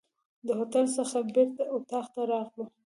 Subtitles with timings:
[0.45, 2.65] د هوټل څخه بیرته اطاق ته راغلو.